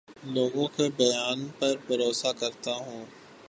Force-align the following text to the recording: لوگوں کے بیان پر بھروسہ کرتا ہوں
لوگوں 0.25 0.67
کے 0.67 0.89
بیان 0.97 1.47
پر 1.59 1.75
بھروسہ 1.87 2.31
کرتا 2.39 2.75
ہوں 2.75 3.05